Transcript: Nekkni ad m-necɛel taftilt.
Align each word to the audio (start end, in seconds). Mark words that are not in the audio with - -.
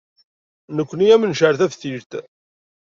Nekkni 0.75 1.07
ad 1.15 1.19
m-necɛel 1.19 1.55
taftilt. 1.59 2.11